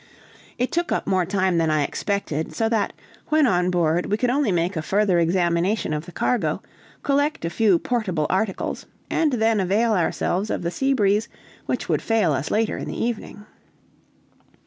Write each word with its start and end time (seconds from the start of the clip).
It 0.57 0.71
took 0.71 0.91
up 0.91 1.05
more 1.05 1.27
time 1.27 1.59
than 1.59 1.69
I 1.69 1.83
expected, 1.83 2.55
so 2.55 2.67
that, 2.69 2.91
when 3.27 3.45
on 3.45 3.69
board, 3.69 4.07
we 4.07 4.17
could 4.17 4.31
only 4.31 4.51
make 4.51 4.75
a 4.75 4.81
further 4.81 5.19
examination 5.19 5.93
of 5.93 6.07
the 6.07 6.11
cargo, 6.11 6.63
collect 7.03 7.45
a 7.45 7.51
few 7.51 7.77
portable 7.77 8.25
articles, 8.27 8.87
and 9.11 9.33
then 9.33 9.59
avail 9.59 9.93
ourselves 9.93 10.49
of 10.49 10.63
the 10.63 10.71
sea 10.71 10.93
breeze 10.93 11.29
which 11.67 11.87
would 11.87 12.01
fail 12.01 12.33
us 12.33 12.49
later 12.49 12.79
in 12.79 12.87
the 12.87 12.99
evening. 12.99 13.45